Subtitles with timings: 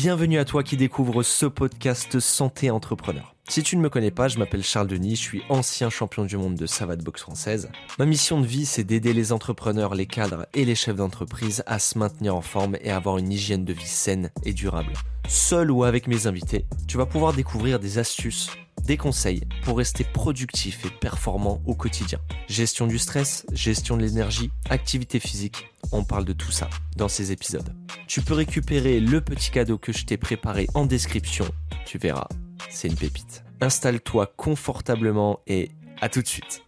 [0.00, 3.34] Bienvenue à toi qui découvre ce podcast Santé Entrepreneur.
[3.48, 6.36] Si tu ne me connais pas, je m'appelle Charles Denis, je suis ancien champion du
[6.36, 7.68] monde de savate boxe française.
[7.98, 11.80] Ma mission de vie, c'est d'aider les entrepreneurs, les cadres et les chefs d'entreprise à
[11.80, 14.92] se maintenir en forme et avoir une hygiène de vie saine et durable.
[15.26, 18.50] Seul ou avec mes invités, tu vas pouvoir découvrir des astuces,
[18.88, 22.18] des conseils pour rester productif et performant au quotidien.
[22.48, 27.30] Gestion du stress, gestion de l'énergie, activité physique, on parle de tout ça dans ces
[27.30, 27.70] épisodes.
[28.06, 31.44] Tu peux récupérer le petit cadeau que je t'ai préparé en description,
[31.84, 32.28] tu verras,
[32.70, 33.44] c'est une pépite.
[33.60, 35.70] Installe-toi confortablement et
[36.00, 36.62] à tout de suite.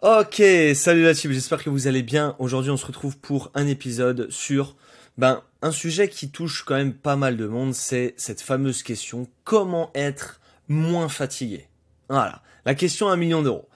[0.00, 0.40] Ok,
[0.76, 2.36] salut la team, j'espère que vous allez bien.
[2.38, 4.76] Aujourd'hui on se retrouve pour un épisode sur
[5.18, 9.26] ben, un sujet qui touche quand même pas mal de monde, c'est cette fameuse question
[9.42, 11.68] comment être moins fatigué
[12.08, 13.68] Voilà, la question à un million d'euros.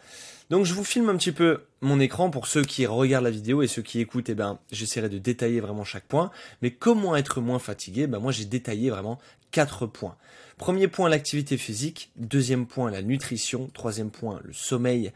[0.51, 3.63] Donc je vous filme un petit peu mon écran pour ceux qui regardent la vidéo
[3.63, 6.31] et ceux qui écoutent, eh ben, j'essaierai de détailler vraiment chaque point.
[6.63, 8.07] Mais comment être moins fatigué?
[8.07, 9.19] Ben, Moi j'ai détaillé vraiment
[9.51, 10.17] quatre points.
[10.57, 12.11] Premier point, l'activité physique.
[12.17, 13.71] Deuxième point, la nutrition.
[13.73, 15.13] Troisième point, le sommeil.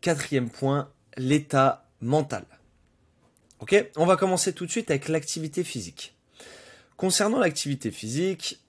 [0.00, 2.44] Quatrième point, l'état mental.
[3.60, 6.14] Ok, on va commencer tout de suite avec l'activité physique.
[6.96, 8.60] Concernant l'activité physique,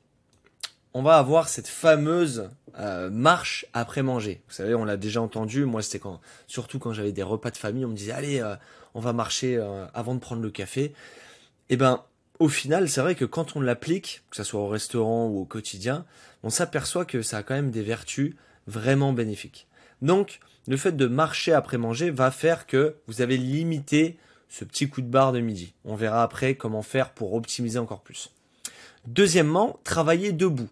[0.94, 4.42] on va avoir cette fameuse euh, marche après manger.
[4.48, 5.66] Vous savez, on l'a déjà entendu.
[5.66, 8.56] Moi, c'était quand, surtout quand j'avais des repas de famille, on me disait allez, euh,
[8.94, 10.84] on va marcher euh, avant de prendre le café.
[10.86, 10.94] Et
[11.74, 12.04] eh ben,
[12.40, 15.46] au final, c'est vrai que quand on l'applique, que ce soit au restaurant ou au
[15.46, 16.06] quotidien,
[16.42, 18.34] on s'aperçoit que ça a quand même des vertus
[18.66, 19.68] vraiment bénéfiques.
[20.02, 24.90] Donc, le fait de marcher après manger va faire que vous avez limité ce petit
[24.90, 25.74] coup de barre de midi.
[25.86, 28.32] On verra après comment faire pour optimiser encore plus.
[29.06, 30.70] Deuxièmement, travailler debout.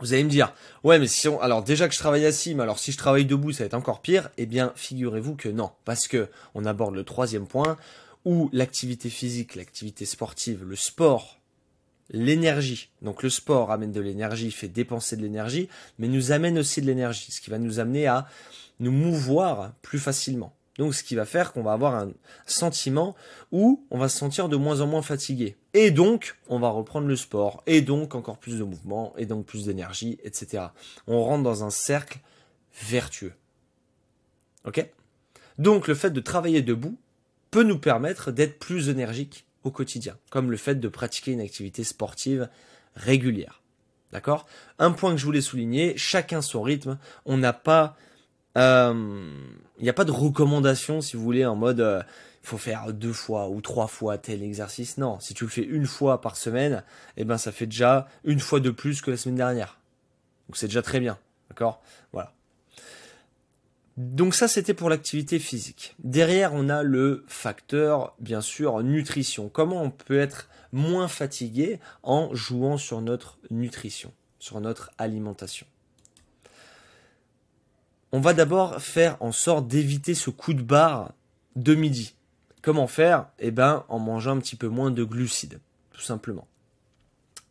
[0.00, 2.62] Vous allez me dire, ouais, mais si on, alors déjà que je travaille assis, mais
[2.62, 4.30] alors si je travaille debout, ça va être encore pire.
[4.38, 7.76] Eh bien, figurez-vous que non, parce que on aborde le troisième point
[8.24, 11.40] où l'activité physique, l'activité sportive, le sport,
[12.10, 12.90] l'énergie.
[13.02, 16.86] Donc le sport amène de l'énergie, fait dépenser de l'énergie, mais nous amène aussi de
[16.86, 18.26] l'énergie, ce qui va nous amener à
[18.78, 20.54] nous mouvoir plus facilement.
[20.80, 22.10] Donc ce qui va faire qu'on va avoir un
[22.46, 23.14] sentiment
[23.52, 25.58] où on va se sentir de moins en moins fatigué.
[25.74, 29.44] Et donc, on va reprendre le sport, et donc encore plus de mouvement, et donc
[29.44, 30.68] plus d'énergie, etc.
[31.06, 32.20] On rentre dans un cercle
[32.82, 33.34] vertueux.
[34.64, 34.88] Ok?
[35.58, 36.96] Donc le fait de travailler debout
[37.50, 41.84] peut nous permettre d'être plus énergique au quotidien, comme le fait de pratiquer une activité
[41.84, 42.48] sportive
[42.96, 43.60] régulière.
[44.12, 44.46] D'accord?
[44.78, 46.96] Un point que je voulais souligner, chacun son rythme,
[47.26, 47.98] on n'a pas
[48.56, 48.94] il euh,
[49.80, 52.02] n'y a pas de recommandation, si vous voulez, en mode euh,
[52.42, 54.98] il faut faire deux fois ou trois fois tel exercice.
[54.98, 56.82] Non, si tu le fais une fois par semaine,
[57.16, 59.78] eh ben ça fait déjà une fois de plus que la semaine dernière.
[60.48, 61.18] Donc c'est déjà très bien,
[61.48, 61.82] d'accord?
[62.12, 62.32] Voilà.
[63.96, 65.94] Donc ça c'était pour l'activité physique.
[66.02, 69.48] Derrière on a le facteur bien sûr nutrition.
[69.50, 75.66] Comment on peut être moins fatigué en jouant sur notre nutrition, sur notre alimentation?
[78.12, 81.12] On va d'abord faire en sorte d'éviter ce coup de barre
[81.56, 82.14] de midi.
[82.62, 83.26] Comment faire?
[83.38, 85.60] Eh ben, en mangeant un petit peu moins de glucides,
[85.92, 86.46] tout simplement.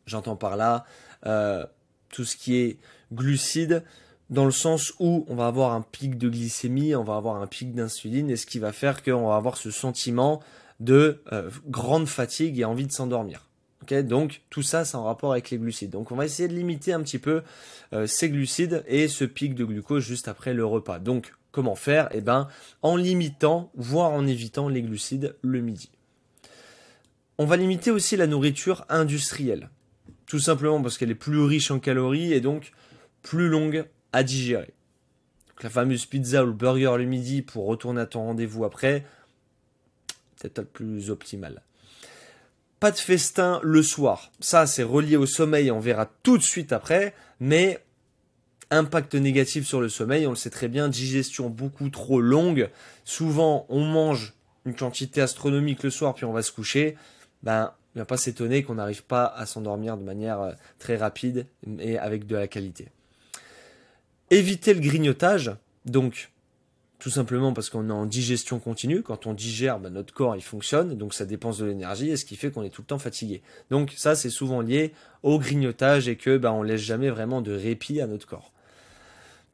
[0.05, 0.85] J'entends par là
[1.25, 1.65] euh,
[2.09, 2.77] tout ce qui est
[3.11, 3.83] glucides,
[4.29, 7.47] dans le sens où on va avoir un pic de glycémie, on va avoir un
[7.47, 10.41] pic d'insuline, et ce qui va faire qu'on va avoir ce sentiment
[10.79, 13.48] de euh, grande fatigue et envie de s'endormir
[13.93, 15.91] donc tout ça, c'est en rapport avec les glucides.
[15.91, 17.41] Donc on va essayer de limiter un petit peu
[17.93, 20.99] euh, ces glucides et ce pic de glucose juste après le repas.
[20.99, 22.09] Donc comment faire?
[22.11, 22.47] Eh ben
[22.81, 25.89] en limitant, voire en évitant les glucides le midi.
[27.37, 29.69] On va limiter aussi la nourriture industrielle.
[30.25, 32.71] Tout simplement parce qu'elle est plus riche en calories et donc
[33.21, 34.73] plus longue à digérer.
[35.63, 39.05] la fameuse pizza ou le burger le midi pour retourner à ton rendez-vous après,
[40.35, 41.63] c'est peut-être plus optimal.
[42.79, 44.31] Pas de festin le soir.
[44.39, 47.13] Ça, c'est relié au sommeil, on verra tout de suite après.
[47.39, 47.79] Mais
[48.71, 52.69] impact négatif sur le sommeil, on le sait très bien, digestion beaucoup trop longue.
[53.03, 54.33] Souvent, on mange
[54.65, 56.95] une quantité astronomique le soir, puis on va se coucher.
[57.43, 60.95] Ben, il ne va pas s'étonner qu'on n'arrive pas à s'endormir de manière euh, très
[60.95, 61.47] rapide
[61.79, 62.89] et avec de la qualité.
[64.29, 65.51] Éviter le grignotage,
[65.85, 66.29] donc
[66.99, 69.01] tout simplement parce qu'on est en digestion continue.
[69.01, 72.25] Quand on digère, bah, notre corps il fonctionne, donc ça dépense de l'énergie, et ce
[72.25, 73.41] qui fait qu'on est tout le temps fatigué.
[73.71, 74.93] Donc ça c'est souvent lié
[75.23, 78.51] au grignotage et que bah, on laisse jamais vraiment de répit à notre corps.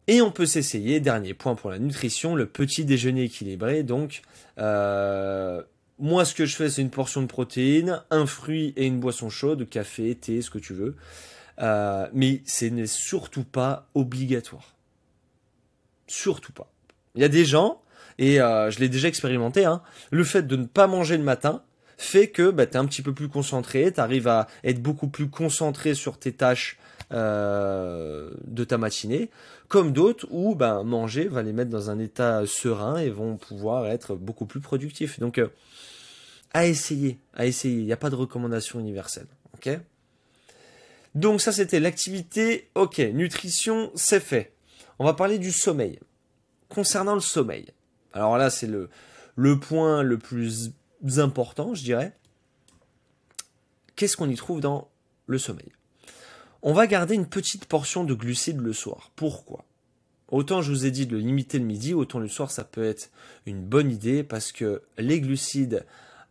[0.08, 3.84] Et on peut s'essayer, dernier point pour la nutrition, le petit déjeuner équilibré.
[3.84, 4.24] Donc
[4.58, 5.62] euh,
[6.00, 9.30] moi ce que je fais c'est une portion de protéines, un fruit et une boisson
[9.30, 10.96] chaude, café, thé, ce que tu veux.
[11.60, 14.76] Euh, mais ce n'est surtout pas obligatoire.
[16.08, 16.75] Surtout pas.
[17.16, 17.82] Il y a des gens,
[18.18, 19.82] et euh, je l'ai déjà expérimenté, hein,
[20.12, 21.64] le fait de ne pas manger le matin
[21.98, 25.08] fait que bah, tu es un petit peu plus concentré, tu arrives à être beaucoup
[25.08, 26.78] plus concentré sur tes tâches
[27.12, 29.30] euh, de ta matinée,
[29.68, 33.88] comme d'autres où ben, manger va les mettre dans un état serein et vont pouvoir
[33.88, 35.20] être beaucoup plus productifs.
[35.20, 35.48] Donc euh,
[36.54, 39.28] à essayer, à essayer, il n'y a pas de recommandation universelle.
[39.54, 39.80] ok?
[41.14, 44.54] Donc ça c'était l'activité, ok, nutrition c'est fait.
[45.00, 46.00] On va parler du sommeil.
[46.70, 47.68] Concernant le sommeil,
[48.14, 48.90] alors là c'est le,
[49.60, 50.72] point le plus
[51.18, 52.16] important je dirais.
[53.96, 54.90] Qu'est-ce qu'on y trouve dans
[55.28, 55.72] le sommeil?
[56.62, 59.12] On va garder une petite portion de glucides le soir.
[59.16, 59.66] Pourquoi?
[60.30, 63.12] Autant je vous ai dit de limiter le midi, autant le soir ça peut être
[63.46, 65.86] une bonne idée parce que les glucides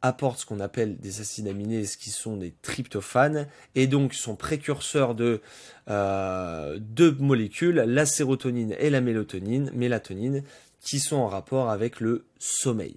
[0.05, 5.15] apportent ce qu'on appelle des acides aminés, qui sont des tryptophanes, et donc sont précurseurs
[5.15, 5.41] de
[5.89, 10.43] euh, deux molécules, la sérotonine et la mélatonine, mélatonine,
[10.81, 12.97] qui sont en rapport avec le sommeil,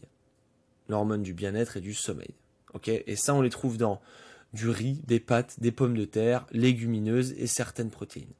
[0.89, 2.35] l'hormone du bien-être et du sommeil.
[2.85, 4.01] Et ça, on les trouve dans
[4.53, 8.33] du riz, des pâtes, des pommes de terre, légumineuses et certaines protéines.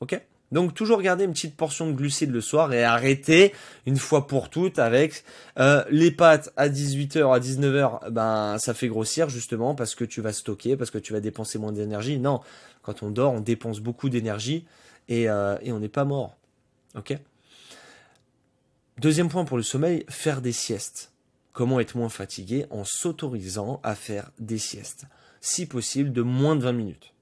[0.00, 0.20] Ok?
[0.52, 3.52] Donc toujours garder une petite portion de glucides le soir et arrêter
[3.84, 5.24] une fois pour toutes avec
[5.58, 10.20] euh, les pâtes à 18h, à 19h, ben ça fait grossir justement parce que tu
[10.20, 12.18] vas stocker, parce que tu vas dépenser moins d'énergie.
[12.18, 12.40] Non,
[12.82, 14.66] quand on dort, on dépense beaucoup d'énergie
[15.08, 16.36] et, euh, et on n'est pas mort.
[16.94, 17.16] Ok?
[18.98, 21.12] Deuxième point pour le sommeil, faire des siestes.
[21.52, 25.04] Comment être moins fatigué en s'autorisant à faire des siestes?
[25.40, 27.14] Si possible, de moins de 20 minutes.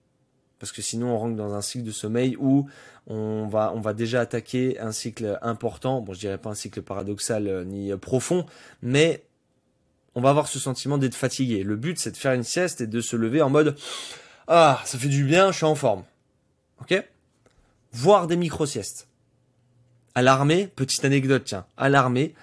[0.64, 2.66] Parce que sinon, on rentre dans un cycle de sommeil où
[3.06, 6.00] on va, déjà attaquer un cycle important.
[6.00, 8.46] Bon, je dirais pas un cycle paradoxal euh, ni euh, profond,
[8.81, 9.25] mais
[10.14, 11.64] on va avoir ce sentiment d'être fatigué.
[11.64, 13.76] Le but, c'est de faire une sieste et de se lever en mode
[14.49, 16.02] Ah, ça fait du bien, je suis en forme.
[16.81, 16.94] Ok?
[17.93, 19.06] Voir des micro-siestes.
[20.14, 22.34] À l'armée, petite anecdote, tiens, à l'armée,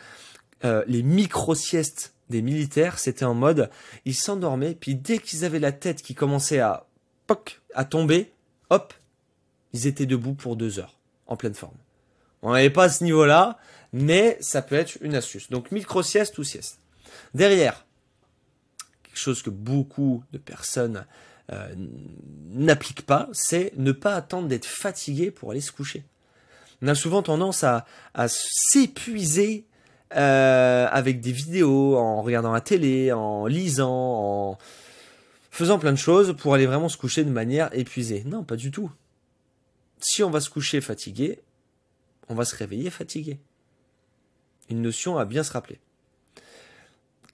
[0.63, 3.71] euh, les micro-siestes des militaires, c'était en mode,
[4.05, 6.85] ils s'endormaient, puis dès qu'ils avaient la tête qui commençait à,
[7.25, 8.31] poc, à tomber,
[8.69, 8.93] hop,
[9.73, 10.97] ils étaient debout pour deux heures,
[11.27, 11.77] en pleine forme.
[12.41, 13.57] On n'avait pas à ce niveau-là,
[13.93, 15.49] mais ça peut être une astuce.
[15.49, 16.79] Donc micro-sieste ou sieste.
[17.33, 17.85] Derrière,
[19.03, 21.05] quelque chose que beaucoup de personnes
[21.51, 21.67] euh,
[22.49, 26.03] n'appliquent pas, c'est ne pas attendre d'être fatigué pour aller se coucher.
[26.81, 27.85] On a souvent tendance à,
[28.27, 29.65] s'épuiser
[30.15, 34.57] euh, avec des vidéos, en regardant la télé, en lisant, en
[35.51, 38.23] faisant plein de choses pour aller vraiment se coucher de manière épuisée.
[38.25, 38.89] Non, pas du tout.
[39.99, 41.39] Si on va se coucher fatigué,
[42.29, 43.37] on va se réveiller fatigué.
[44.69, 45.79] Une notion à bien se rappeler.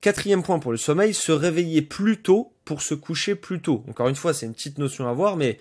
[0.02, 3.84] Quatrième point pour le sommeil, se réveiller plus tôt pour se coucher plus tôt.
[3.90, 5.58] Encore une fois, c'est une petite notion à voir, mais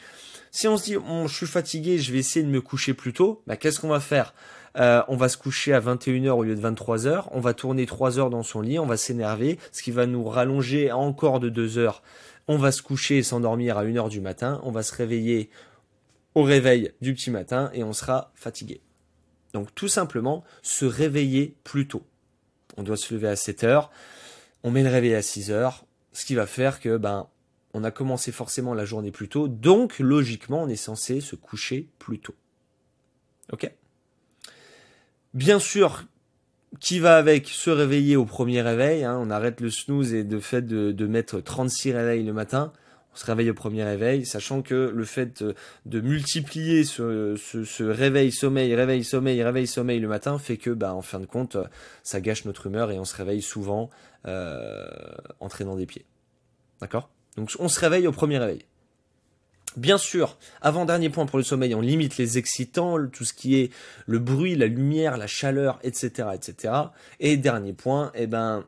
[0.50, 3.43] si on se dit, je suis fatigué, je vais essayer de me coucher plus tôt,
[3.47, 4.35] bah, qu'est-ce qu'on va faire?
[4.79, 8.19] Euh, on va se coucher à 21h au lieu de 23h, on va tourner 3
[8.19, 11.79] heures dans son lit, on va s'énerver, ce qui va nous rallonger encore de 2
[11.79, 12.02] heures.
[12.49, 15.51] On va se coucher et s'endormir à 1h du matin, on va se réveiller
[16.35, 18.81] au réveil du petit matin et on sera fatigué.
[19.53, 22.05] Donc tout simplement, se réveiller plus tôt.
[22.77, 23.91] On doit se lever à 7 heures,
[24.63, 27.29] on met le réveil à 6 heures, ce qui va faire que ben
[27.73, 31.89] on a commencé forcément la journée plus tôt, donc logiquement on est censé se coucher
[31.99, 32.35] plus tôt.
[33.53, 33.71] Ok?
[35.35, 36.05] Bien sûr,
[36.81, 40.39] qui va avec se réveiller au premier réveil, hein, on arrête le snooze et de
[40.39, 42.73] fait de, mettre 36 réveils le matin,
[43.12, 45.43] on se réveille au premier réveil, sachant que le fait
[45.87, 51.02] de, multiplier ce, réveil, sommeil, réveil, sommeil, réveil, sommeil le matin fait que, bah, en
[51.02, 51.57] fin de compte,
[52.02, 53.88] ça gâche notre humeur et on se réveille souvent
[54.26, 54.87] euh,
[55.40, 56.05] en traînant des pieds.
[56.81, 57.09] D'accord?
[57.37, 58.64] Donc on se réveille au premier réveil.
[59.76, 63.71] Bien sûr, avant-dernier point pour le sommeil, on limite les excitants, tout ce qui est
[64.06, 66.30] le bruit, la lumière, la chaleur, etc.
[66.35, 66.75] etc.
[67.21, 68.64] Et dernier point, eh ben,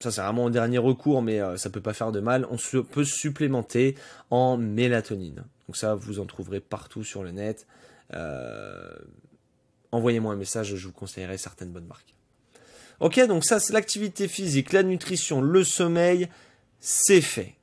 [0.00, 2.58] ça c'est vraiment un dernier recours, mais euh, ça peut pas faire de mal, on
[2.58, 3.94] se, peut supplémenter
[4.30, 5.44] en mélatonine.
[5.68, 7.68] Donc ça, vous en trouverez partout sur le net.
[8.14, 8.96] Euh,
[9.92, 12.14] envoyez-moi un message, je vous conseillerai certaines bonnes marques.
[12.98, 16.28] Ok, donc ça c'est l'activité physique, la nutrition, le sommeil,
[16.80, 17.54] c'est fait.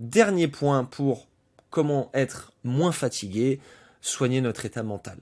[0.00, 1.28] Dernier point pour
[1.74, 3.58] comment être moins fatigué,
[4.00, 5.18] soigner notre état mental.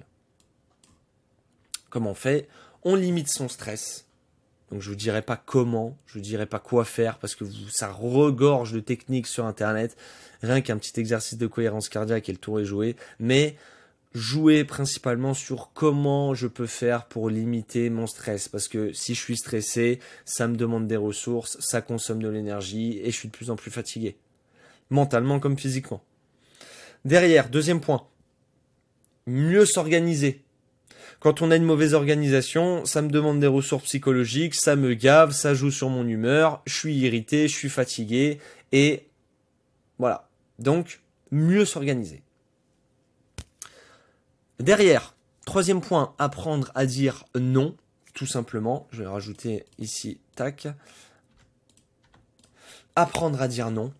[1.89, 2.47] Comment on fait?
[2.83, 4.07] On limite son stress.
[4.71, 7.91] Donc je vous dirai pas comment, je vous dirai pas quoi faire parce que ça
[7.91, 9.97] regorge de techniques sur internet.
[10.43, 12.97] Rien qu'un petit exercice de cohérence cardiaque et le tour est joué.
[13.19, 13.57] Mais
[14.13, 18.51] jouer principalement sur comment je peux faire pour limiter mon stress.
[18.51, 23.01] Parce que si je suis stressé, ça me demande des ressources, ça consomme de l'énergie
[23.03, 24.19] et je suis de plus en plus fatigué.
[24.91, 26.03] Mentalement comme physiquement.
[27.05, 28.07] Derrière, deuxième point,
[29.27, 30.43] mieux s'organiser.
[31.21, 35.33] Quand on a une mauvaise organisation, ça me demande des ressources psychologiques, ça me gave,
[35.33, 38.39] ça joue sur mon humeur, je suis irrité, je suis fatigué,
[38.73, 39.09] et
[39.99, 40.29] voilà.
[40.59, 42.23] Donc, mieux s'organiser.
[44.59, 47.77] Derrière, troisième point, apprendre à dire non,
[48.15, 48.87] tout simplement.
[48.91, 50.69] Je vais rajouter ici, tac.
[52.95, 53.93] Apprendre à dire non.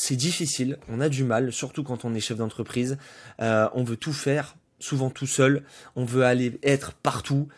[0.00, 2.98] C'est difficile, on a du mal, surtout quand on est chef d'entreprise.
[3.40, 5.64] Euh, on veut tout faire, souvent tout seul.
[5.96, 7.48] On veut aller être partout.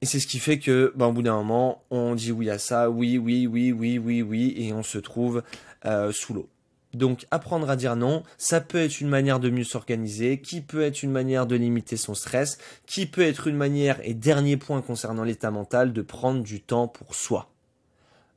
[0.00, 2.60] Et c'est ce qui fait que, ben, au bout d'un moment, on dit oui à
[2.60, 5.42] ça, oui, oui, oui, oui, oui, oui, et on se trouve
[5.86, 6.48] euh, sous l'eau.
[6.94, 10.82] Donc apprendre à dire non, ça peut être une manière de mieux s'organiser, qui peut
[10.82, 14.82] être une manière de limiter son stress, qui peut être une manière, et dernier point
[14.82, 17.50] concernant l'état mental, de prendre du temps pour soi.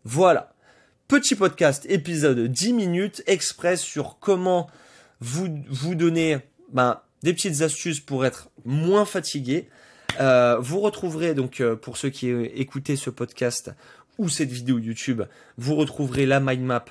[0.04, 0.52] Voilà.
[1.10, 4.70] Petit podcast, épisode 10 minutes, express sur comment
[5.20, 6.38] vous, vous donner
[6.72, 9.70] ben, des petites astuces pour être moins fatigué.
[10.20, 13.72] Euh, vous retrouverez donc, euh, pour ceux qui écoutez ce podcast
[14.20, 15.24] ou cette vidéo YouTube,
[15.58, 16.86] vous retrouverez la mind map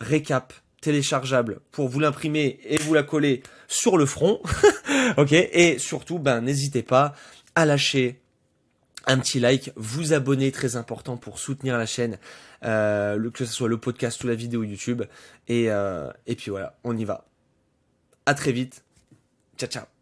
[0.00, 4.42] récap téléchargeable pour vous l'imprimer et vous la coller sur le front.
[5.16, 7.14] ok Et surtout, ben n'hésitez pas
[7.54, 8.19] à lâcher
[9.10, 12.18] un petit like, vous abonner, très important pour soutenir la chaîne,
[12.64, 15.02] euh, que ce soit le podcast ou la vidéo YouTube.
[15.48, 17.26] Et, euh, et puis voilà, on y va.
[18.26, 18.84] À très vite.
[19.58, 19.99] Ciao ciao.